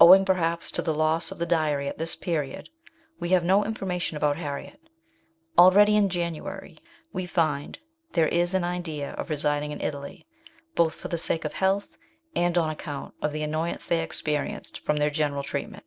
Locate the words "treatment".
15.42-15.84